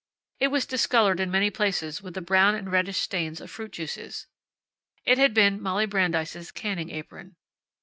[0.39, 4.25] It was discolored in many places with the brown and reddish stains of fruit juices.
[5.05, 7.35] It had been Molly Brandeis' canning apron.